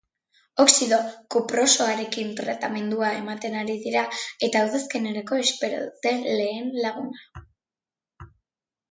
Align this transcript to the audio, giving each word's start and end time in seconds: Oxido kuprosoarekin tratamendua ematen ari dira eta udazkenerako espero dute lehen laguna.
Oxido 0.63 0.97
kuprosoarekin 1.33 2.31
tratamendua 2.39 3.11
ematen 3.17 3.57
ari 3.63 3.75
dira 3.83 4.03
eta 4.47 4.63
udazkenerako 4.69 5.39
espero 5.43 5.83
dute 5.83 6.15
lehen 6.41 6.73
laguna. 6.87 7.45